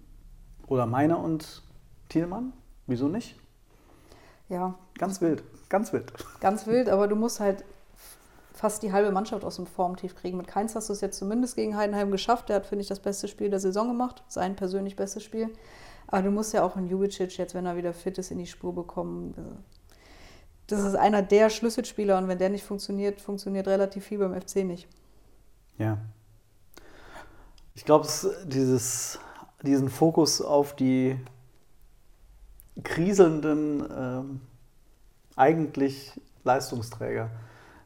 [0.66, 1.62] Oder Meiner und
[2.10, 2.52] Thielmann.
[2.86, 3.40] Wieso nicht?
[4.50, 4.74] Ja.
[4.98, 6.12] Ganz wild, ganz wild.
[6.40, 7.64] Ganz wild, aber du musst halt
[8.64, 10.38] fast die halbe Mannschaft aus dem Formtief kriegen.
[10.38, 12.48] Mit Keins hast du es jetzt zumindest gegen Heidenheim geschafft.
[12.48, 14.24] Der hat, finde ich, das beste Spiel der Saison gemacht.
[14.26, 15.50] Sein persönlich bestes Spiel.
[16.06, 18.46] Aber du musst ja auch einen Jubicic jetzt, wenn er wieder fit ist, in die
[18.46, 19.34] Spur bekommen.
[20.66, 24.64] Das ist einer der Schlüsselspieler und wenn der nicht funktioniert, funktioniert relativ viel beim FC
[24.64, 24.88] nicht.
[25.76, 25.98] Ja,
[27.74, 28.08] ich glaube,
[28.46, 31.18] diesen Fokus auf die
[32.82, 34.40] kriselnden, ähm,
[35.36, 37.28] eigentlich Leistungsträger,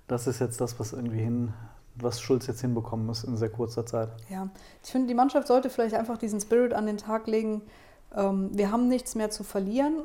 [0.08, 1.52] das ist jetzt das, was irgendwie hin,
[1.94, 4.10] was Schulz jetzt hinbekommen muss in sehr kurzer Zeit.
[4.28, 4.48] Ja,
[4.82, 7.62] ich finde, die Mannschaft sollte vielleicht einfach diesen Spirit an den Tag legen.
[8.16, 10.02] Ähm, wir haben nichts mehr zu verlieren,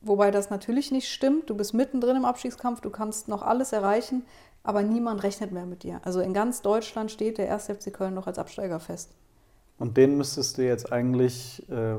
[0.00, 1.50] wobei das natürlich nicht stimmt.
[1.50, 4.24] Du bist mittendrin im Abstiegskampf, du kannst noch alles erreichen,
[4.62, 6.00] aber niemand rechnet mehr mit dir.
[6.04, 7.66] Also in ganz Deutschland steht der 1.
[7.66, 9.10] FC Köln noch als Absteiger fest.
[9.78, 11.96] Und den müsstest du jetzt eigentlich, äh,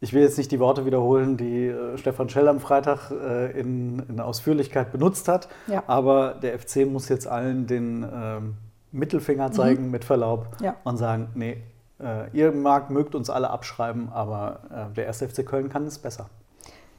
[0.00, 4.00] ich will jetzt nicht die Worte wiederholen, die äh, Stefan Schell am Freitag äh, in,
[4.08, 5.82] in, Ausführlichkeit benutzt hat, ja.
[5.86, 8.54] aber der FC muss jetzt allen den ähm,
[8.92, 9.90] Mittelfinger zeigen, mhm.
[9.90, 10.76] mit Verlaub, ja.
[10.84, 11.62] und sagen, nee,
[12.00, 15.18] äh, ihr mag, mögt uns alle abschreiben, aber äh, der 1.
[15.22, 16.28] FC Köln kann es besser.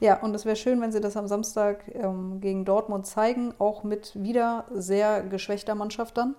[0.00, 3.82] Ja, und es wäre schön, wenn sie das am Samstag ähm, gegen Dortmund zeigen, auch
[3.82, 6.36] mit wieder sehr geschwächter Mannschaft dann.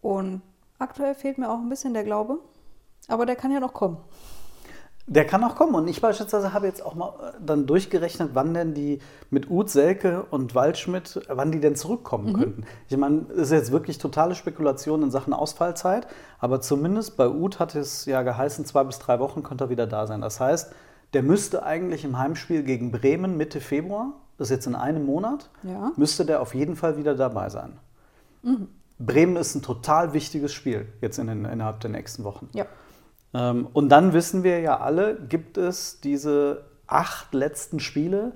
[0.00, 0.42] Und
[0.82, 2.40] Aktuell fehlt mir auch ein bisschen der Glaube,
[3.06, 3.98] aber der kann ja noch kommen.
[5.08, 5.74] Der kann auch kommen.
[5.74, 9.68] Und ich beispielsweise habe jetzt auch mal äh, dann durchgerechnet, wann denn die mit Uth,
[9.68, 12.64] Selke und Waldschmidt, wann die denn zurückkommen könnten.
[12.88, 16.06] Ich meine, es ist jetzt wirklich totale Spekulation in Sachen Ausfallzeit,
[16.38, 19.86] aber zumindest bei Uth hat es ja geheißen, zwei bis drei Wochen könnte er wieder
[19.86, 20.20] da sein.
[20.20, 20.72] Das heißt,
[21.14, 25.50] der müsste eigentlich im Heimspiel gegen Bremen Mitte Februar, das ist jetzt in einem Monat,
[25.62, 25.92] Ja.
[25.96, 27.78] müsste der auf jeden Fall wieder dabei sein.
[28.98, 32.48] Bremen ist ein total wichtiges Spiel jetzt in den, innerhalb der nächsten Wochen.
[32.52, 32.66] Ja.
[33.34, 38.32] Ähm, und dann wissen wir ja alle, gibt es diese acht letzten Spiele,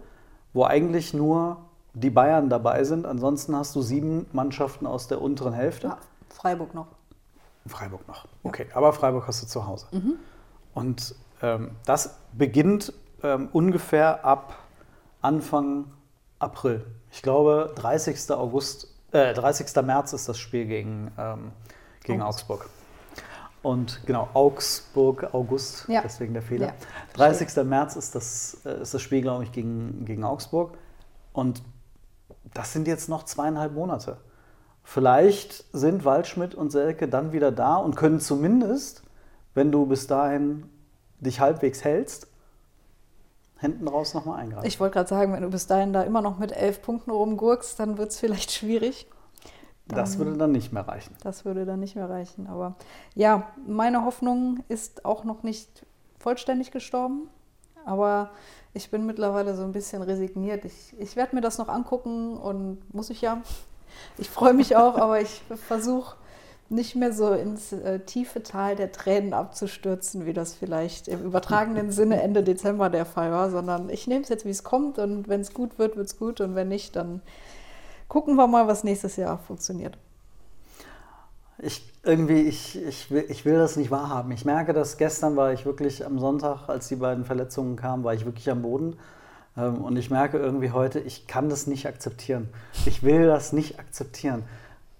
[0.53, 1.59] wo eigentlich nur
[1.95, 3.07] die Bayern dabei sind.
[3.07, 5.89] Ansonsten hast du sieben Mannschaften aus der unteren Hälfte.
[5.89, 5.99] ja.
[6.29, 6.89] Freiburg noch.
[7.67, 8.27] Freiburg noch.
[8.43, 9.87] Okay, aber Freiburg hast du zu Hause.
[10.75, 14.59] Und ähm, das beginnt ähm, ungefähr ab
[15.23, 15.87] Anfang
[16.39, 16.85] April.
[17.11, 18.31] Ich glaube, 30.
[18.33, 19.75] August, äh, 30.
[19.85, 21.53] März ist das Spiel gegen, ähm,
[22.05, 22.69] gegen Augsburg.
[23.67, 26.01] Und genau, Augsburg, August, Ja.
[26.01, 26.67] deswegen der Fehler.
[26.69, 26.75] Ja,
[27.15, 27.65] 30.
[27.65, 30.79] März ist das, äh, ist das Spiel, glaube ich, gegen, gegen Augsburg.
[31.33, 31.65] Und
[32.55, 34.19] das sind jetzt noch zweieinhalb Monate.
[34.85, 39.03] Vielleicht sind Waldschmidt und Selke dann wieder da und können zumindest,
[39.55, 40.71] wenn du bis dahin
[41.19, 42.29] dich halbwegs hältst,
[43.59, 44.69] hinten raus nochmal eingreifen.
[44.69, 47.81] Ich wollte gerade sagen, wenn du bis dahin da immer noch mit elf Punkten rumgurkst,
[47.81, 49.09] dann wird es vielleicht schwierig.
[49.89, 51.15] Das würde dann nicht mehr reichen.
[51.23, 52.47] Das würde dann nicht mehr reichen.
[52.49, 52.75] Aber
[53.15, 55.87] ja, meine Hoffnung ist auch noch nicht
[56.19, 57.29] vollständig gestorben.
[57.85, 58.31] Aber
[58.75, 60.65] ich bin mittlerweile so ein bisschen resigniert.
[60.65, 63.43] Ich, ich werde mir das noch angucken und muss ich ja.
[64.19, 66.17] Ich freue mich auch, aber ich versuche
[66.69, 71.93] nicht mehr so ins äh, tiefe Tal der Tränen abzustürzen, wie das vielleicht im übertragenen
[71.93, 75.29] Sinne Ende Dezember der Fall war, sondern ich nehme es jetzt, wie es kommt und
[75.29, 77.23] wenn es gut wird, wird es gut und wenn nicht, dann
[78.09, 79.97] gucken wir mal, was nächstes Jahr funktioniert.
[81.59, 84.31] Ich irgendwie, ich, ich, will, ich will das nicht wahrhaben.
[84.31, 88.15] Ich merke, dass gestern war ich wirklich am Sonntag, als die beiden Verletzungen kamen, war
[88.15, 88.97] ich wirklich am Boden.
[89.57, 92.49] Ähm, Und ich merke irgendwie heute, ich kann das nicht akzeptieren.
[92.85, 94.45] Ich will das nicht akzeptieren.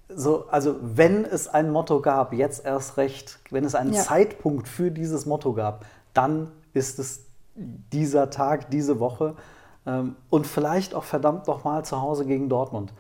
[0.09, 4.03] So, also wenn es ein Motto gab, jetzt erst recht, wenn es einen Ja.
[4.03, 7.21] Zeitpunkt für dieses Motto gab, dann ist es
[7.55, 9.35] dieser Tag, diese Woche
[10.31, 12.93] und vielleicht auch verdammt nochmal zu Hause gegen Dortmund.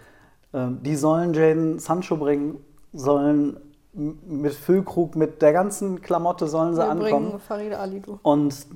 [0.52, 2.58] Ähm, die sollen Jaden Sancho bringen,
[2.92, 3.58] sollen
[3.92, 7.28] mit Füllkrug, mit der ganzen Klamotte sollen sie Wir ankommen.
[7.28, 8.18] bringen Farida Alidu.
[8.22, 8.66] Und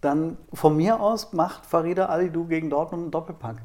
[0.00, 3.56] dann von mir aus macht Farida Alidu gegen Dortmund einen Doppelpack.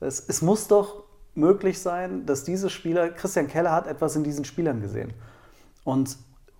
[0.00, 4.44] Es, es muss doch möglich sein, dass diese Spieler, Christian Keller hat etwas in diesen
[4.44, 5.12] Spielern gesehen.
[5.84, 6.16] Und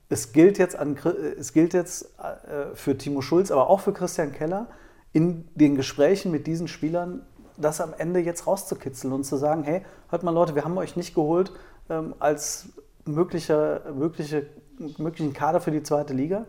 [0.08, 0.96] es gilt jetzt, an,
[1.38, 4.68] es gilt jetzt äh, für Timo Schulz, aber auch für Christian Keller,
[5.12, 7.22] in den Gesprächen mit diesen Spielern
[7.56, 10.96] das am Ende jetzt rauszukitzeln und zu sagen, hey, hört mal Leute, wir haben euch
[10.96, 11.52] nicht geholt
[11.88, 12.68] ähm, als
[13.04, 14.46] möglicher, mögliche,
[14.98, 16.44] möglichen Kader für die zweite Liga,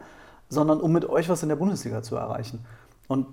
[0.50, 2.66] sondern um mit euch was in der Bundesliga zu erreichen.
[3.08, 3.28] Und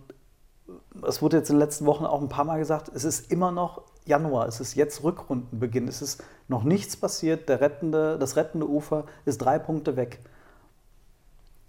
[1.06, 3.50] es wurde jetzt in den letzten Wochen auch ein paar Mal gesagt, es ist immer
[3.50, 8.68] noch Januar, es ist jetzt Rückrundenbeginn, es ist noch nichts passiert, der rettende, das rettende
[8.68, 10.20] Ufer ist drei Punkte weg.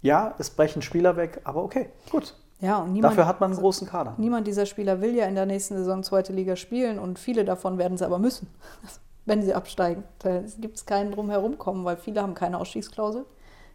[0.02, 2.36] Ja, es brechen Spieler weg, aber okay, gut.
[2.60, 4.14] Ja, und niemand, Dafür hat man einen großen Kader.
[4.16, 7.76] niemand dieser Spieler will ja in der nächsten Saison zweite Liga spielen und viele davon
[7.76, 8.48] werden sie aber müssen,
[9.26, 10.04] wenn sie absteigen.
[10.20, 13.26] Da gibt es keinen drum kommen, weil viele haben keine Ausstiegsklausel.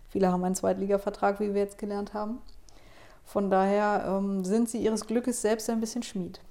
[0.10, 2.40] Viele haben einen Zweitligavertrag, wie wir jetzt gelernt haben.
[3.24, 6.42] Von daher ähm, sind sie ihres Glückes selbst ein bisschen Schmied.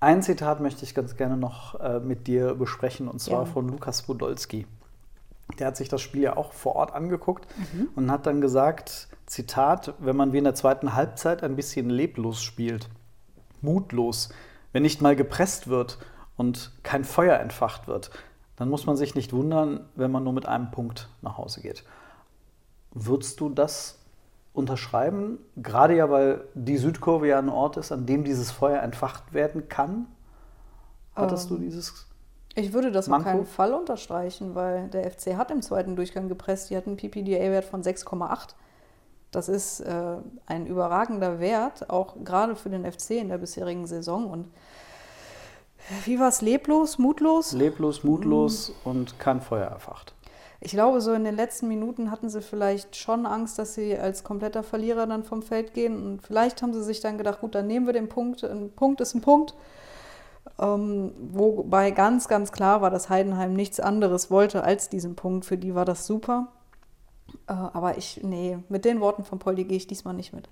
[0.00, 3.44] Ein Zitat möchte ich ganz gerne noch äh, mit dir besprechen, und zwar Ja.
[3.46, 4.66] von Lukas Podolski.
[5.58, 7.46] Der hat sich das Spiel ja auch vor Ort angeguckt
[7.96, 12.42] und hat dann gesagt, Zitat, wenn man wie in der zweiten Halbzeit ein bisschen leblos
[12.42, 12.88] spielt,
[13.60, 14.28] mutlos,
[14.72, 15.98] wenn nicht mal gepresst wird
[16.36, 18.10] und kein Feuer entfacht wird,
[18.56, 21.84] dann muss man sich nicht wundern, wenn man nur mit einem Punkt nach Hause geht.
[22.92, 23.98] Würdest du das
[24.52, 25.38] unterschreiben?
[25.56, 29.68] Gerade ja, weil die Südkurve ja ein Ort ist, an dem dieses Feuer entfacht werden
[29.68, 30.06] kann.
[31.14, 32.06] Hattest du dieses?
[32.54, 33.28] Ich würde das auf Manko?
[33.28, 36.70] keinen Fall unterstreichen, weil der FC hat im zweiten Durchgang gepresst.
[36.70, 38.54] Die hatten einen PPDA-Wert von 6,8.
[39.34, 40.16] Das ist äh,
[40.46, 44.30] ein überragender Wert, auch gerade für den FC in der bisherigen Saison.
[44.30, 46.40] Und äh, wie war es?
[46.40, 47.52] Leblos, mutlos?
[47.52, 50.14] Leblos, mutlos und kein Feuer erfacht.
[50.60, 54.24] Ich glaube, so in den letzten Minuten hatten sie vielleicht schon Angst, dass sie als
[54.24, 56.02] kompletter Verlierer dann vom Feld gehen.
[56.02, 58.44] Und vielleicht haben sie sich dann gedacht, gut, dann nehmen wir den Punkt.
[58.44, 59.54] Ein Punkt ist ein Punkt.
[60.58, 65.44] Ähm, wobei ganz, ganz klar war, dass Heidenheim nichts anderes wollte als diesen Punkt.
[65.44, 66.48] Für die war das super.
[67.46, 70.48] Äh, aber ich, nee, mit den Worten von Poldi gehe ich diesmal nicht mit.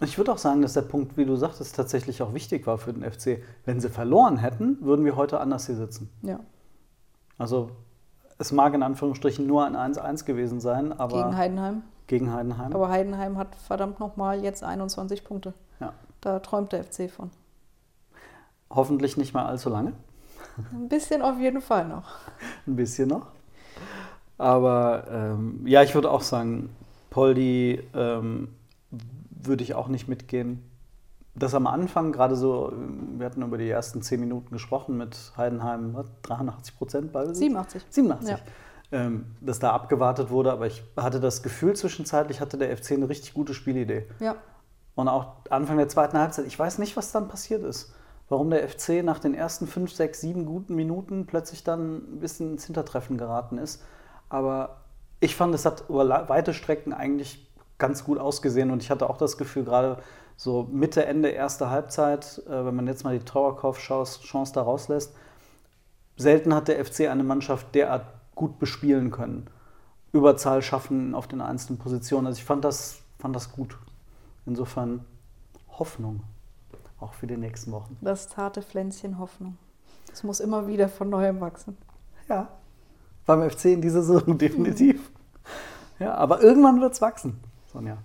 [0.00, 2.92] Ich würde auch sagen, dass der Punkt, wie du sagtest, tatsächlich auch wichtig war für
[2.92, 3.42] den FC.
[3.64, 6.10] Wenn sie verloren hätten, würden wir heute anders hier sitzen.
[6.22, 6.40] Ja.
[7.38, 7.70] Also
[8.38, 11.82] es mag in Anführungsstrichen nur ein 1-1 gewesen sein, aber Gegen Heidenheim.
[12.06, 12.72] gegen Heidenheim.
[12.74, 15.54] Aber Heidenheim hat verdammt nochmal jetzt 21 Punkte.
[15.80, 15.92] ja.
[16.20, 17.30] Da träumt der FC von.
[18.70, 19.92] Hoffentlich nicht mal allzu lange.
[20.72, 22.04] Ein bisschen auf jeden Fall noch.
[22.66, 23.26] Ein bisschen noch.
[24.38, 26.70] Aber ähm, ja, ich würde auch sagen,
[27.10, 28.48] Poldi ähm,
[29.30, 30.68] würde ich auch nicht mitgehen.
[31.36, 35.32] Das am Anfang, gerade so, ähm, wir hatten über die ersten zehn Minuten gesprochen mit
[35.36, 37.38] Heidenheim, was, 83 Prozent Ballbesitz?
[37.38, 37.86] 87.
[37.90, 38.30] 87.
[38.30, 38.38] Ja.
[38.92, 43.08] Ähm, dass da abgewartet wurde, aber ich hatte das Gefühl, zwischenzeitlich hatte der FC eine
[43.08, 44.06] richtig gute Spielidee.
[44.20, 44.36] Ja.
[44.94, 47.94] Und auch Anfang der zweiten Halbzeit, ich weiß nicht, was dann passiert ist.
[48.28, 52.52] Warum der FC nach den ersten fünf, sechs, sieben guten Minuten plötzlich dann ein bisschen
[52.52, 53.82] ins Hintertreffen geraten ist.
[54.28, 54.80] Aber
[55.20, 57.46] ich fand, es hat über weite Strecken eigentlich
[57.78, 59.98] ganz gut ausgesehen und ich hatte auch das Gefühl, gerade
[60.36, 65.14] so Mitte, Ende erste Halbzeit, äh, wenn man jetzt mal die Torwartkauf-Chance da rauslässt,
[66.16, 69.48] selten hat der FC eine Mannschaft derart gut bespielen können.
[70.12, 72.26] Überzahl schaffen auf den einzelnen Positionen.
[72.26, 73.76] Also ich fand das, fand das gut.
[74.46, 75.04] Insofern
[75.78, 76.22] Hoffnung,
[77.00, 77.96] auch für die nächsten Wochen.
[78.00, 79.56] Das zarte Pflänzchen Hoffnung.
[80.12, 81.76] Es muss immer wieder von neuem wachsen.
[82.28, 82.48] Ja,
[83.26, 85.10] beim FC in dieser Saison definitiv.
[85.98, 87.40] Ja, aber irgendwann wird es wachsen,
[87.72, 87.98] Sonja.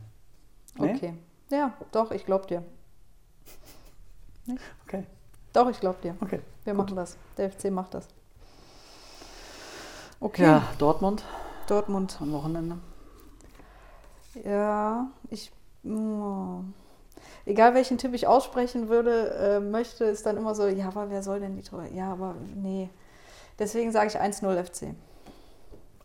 [0.77, 0.93] Nee?
[0.95, 1.13] Okay.
[1.49, 2.63] Ja, doch, ich glaub dir.
[4.85, 5.05] Okay,
[5.53, 6.15] Doch, ich glaub dir.
[6.21, 6.39] okay.
[6.63, 6.85] Wir gut.
[6.85, 7.17] machen das.
[7.37, 8.07] Der FC macht das.
[10.19, 10.43] Okay.
[10.43, 11.23] Ja, Dortmund
[11.67, 12.17] Dortmund.
[12.19, 12.77] am Wochenende.
[14.43, 15.51] Ja, ich.
[15.83, 16.61] oh.
[17.45, 21.21] Egal welchen Tipp ich aussprechen würde, äh, möchte, ist dann immer so, ja, aber wer
[21.23, 21.89] soll denn die Tore?
[21.93, 22.89] Ja, aber nee.
[23.57, 24.95] Deswegen sage ich 1-0 FC.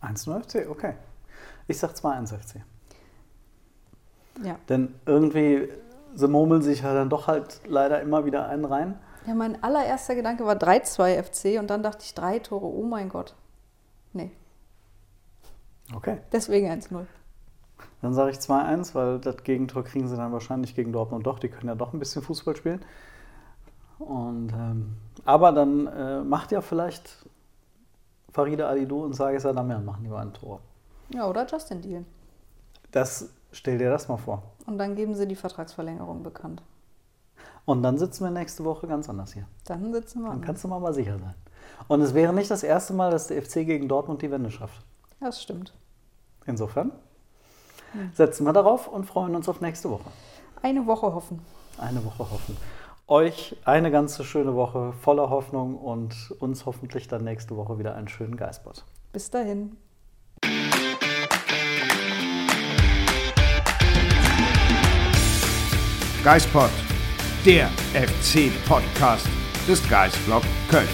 [0.01, 0.93] 1-0 FC, okay.
[1.67, 2.61] Ich sag 2-1 FC.
[4.43, 4.57] Ja.
[4.69, 5.69] Denn irgendwie,
[6.13, 8.99] sie murmeln sich ja dann doch halt leider immer wieder einen rein.
[9.25, 13.09] Ja, mein allererster Gedanke war 3-2 FC und dann dachte ich drei Tore, oh mein
[13.09, 13.33] Gott.
[14.13, 14.31] Nee,
[15.93, 16.19] Okay.
[16.31, 17.05] deswegen 1-0.
[18.01, 21.39] Dann sage ich 2-1, weil das Gegentor kriegen sie dann wahrscheinlich gegen Dortmund doch.
[21.39, 22.83] Die können ja doch ein bisschen Fußball spielen.
[23.99, 27.25] Und, ähm, aber dann äh, macht ja vielleicht
[28.35, 30.59] Farida Alidou und Sage Sadamian machen die ein Tor.
[31.13, 32.03] Ja, oder Justin Deal.
[32.91, 34.43] Das stell dir das mal vor.
[34.65, 36.61] Und dann geben sie die Vertragsverlängerung bekannt.
[37.63, 39.47] Und dann sitzen wir nächste Woche ganz anders hier.
[39.63, 40.41] Dann sitzen wir Dann an.
[40.41, 41.33] kannst du mal, mal sicher sein.
[41.87, 44.83] Und es wäre nicht das erste Mal, dass der FC gegen Dortmund die Wende schafft.
[45.21, 45.73] Das stimmt.
[46.45, 46.91] Insofern
[48.15, 50.09] setzen wir darauf und freuen uns auf nächste Woche.
[50.61, 51.39] Eine Woche hoffen.
[51.77, 52.57] Eine Woche hoffen.
[53.07, 58.07] Euch eine ganze schöne Woche voller Hoffnung und uns hoffentlich dann nächste Woche wieder einen
[58.07, 58.83] schönen Geistbot.
[59.13, 59.77] Bis dahin.
[66.23, 66.71] Geispod,
[67.45, 69.27] der FC-Podcast
[69.67, 70.87] des Geistblog Köln.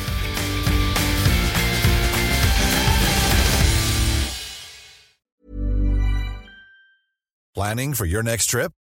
[7.53, 8.73] Planning for your next trip?